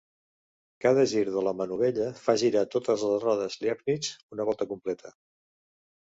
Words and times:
Cada 0.83 1.01
gir 1.09 1.19
de 1.33 1.41
la 1.47 1.51
manovella 1.57 2.07
fa 2.21 2.33
girar 2.43 2.63
totes 2.75 3.03
les 3.09 3.21
rodes 3.25 3.57
Leibniz 3.65 4.09
una 4.37 4.47
volta 4.49 4.67
completa. 4.71 5.13